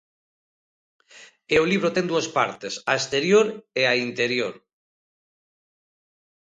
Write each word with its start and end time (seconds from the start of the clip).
E 1.53 1.55
o 1.63 1.67
libro 1.71 1.93
ten 1.95 2.05
dúas 2.11 2.27
partes, 2.37 2.73
a 2.91 2.93
exterior 2.99 3.47
e 3.81 3.83
a 3.91 3.93
interior. 4.07 4.53